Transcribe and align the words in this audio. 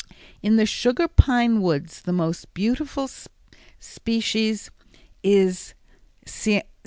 In 0.41 0.55
the 0.55 0.65
sugar 0.65 1.07
pine 1.07 1.61
woods 1.61 2.01
the 2.01 2.11
most 2.11 2.51
beautiful 2.55 3.07
species 3.79 4.71
is 5.21 5.75
_C. 6.25 6.63